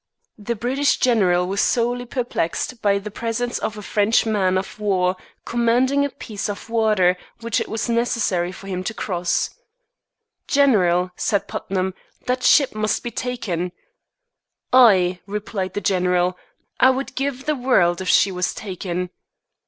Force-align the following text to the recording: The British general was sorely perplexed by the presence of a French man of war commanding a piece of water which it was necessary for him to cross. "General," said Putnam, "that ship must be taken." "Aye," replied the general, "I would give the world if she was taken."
The 0.39 0.55
British 0.55 0.97
general 0.97 1.45
was 1.45 1.61
sorely 1.61 2.05
perplexed 2.05 2.81
by 2.81 2.97
the 2.97 3.11
presence 3.11 3.59
of 3.59 3.77
a 3.77 3.83
French 3.83 4.25
man 4.25 4.57
of 4.57 4.79
war 4.79 5.15
commanding 5.45 6.03
a 6.03 6.09
piece 6.09 6.49
of 6.49 6.71
water 6.71 7.15
which 7.41 7.61
it 7.61 7.67
was 7.67 7.87
necessary 7.87 8.51
for 8.51 8.65
him 8.65 8.83
to 8.85 8.95
cross. 8.95 9.51
"General," 10.47 11.11
said 11.17 11.47
Putnam, 11.47 11.93
"that 12.25 12.41
ship 12.41 12.73
must 12.73 13.03
be 13.03 13.11
taken." 13.11 13.73
"Aye," 14.73 15.19
replied 15.27 15.75
the 15.75 15.81
general, 15.81 16.35
"I 16.79 16.89
would 16.89 17.13
give 17.13 17.45
the 17.45 17.53
world 17.55 18.01
if 18.01 18.09
she 18.09 18.31
was 18.31 18.55
taken." 18.55 19.11